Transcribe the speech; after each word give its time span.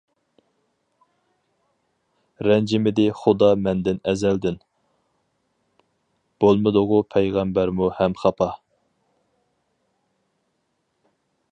رەنجىمىدى 2.47 3.05
خۇدا 3.19 3.49
مەندىن 3.67 3.99
ئەزەلدىن، 4.13 4.57
بولمىدىغۇ 6.45 7.03
پەيغەمبەرمۇ 7.17 7.93
ھەم 8.01 8.19
خاپا. 8.25 8.51